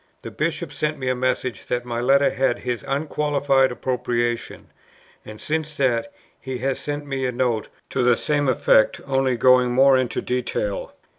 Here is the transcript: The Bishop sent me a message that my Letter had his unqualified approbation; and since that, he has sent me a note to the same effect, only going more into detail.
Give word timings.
The 0.23 0.31
Bishop 0.31 0.73
sent 0.73 0.97
me 0.97 1.09
a 1.09 1.15
message 1.15 1.67
that 1.67 1.85
my 1.85 2.01
Letter 2.01 2.31
had 2.31 2.57
his 2.57 2.83
unqualified 2.87 3.71
approbation; 3.71 4.71
and 5.23 5.39
since 5.39 5.77
that, 5.77 6.11
he 6.39 6.57
has 6.57 6.79
sent 6.79 7.05
me 7.05 7.27
a 7.27 7.31
note 7.31 7.69
to 7.91 8.01
the 8.01 8.17
same 8.17 8.49
effect, 8.49 8.99
only 9.05 9.37
going 9.37 9.69
more 9.73 9.99
into 9.99 10.19
detail. 10.19 10.95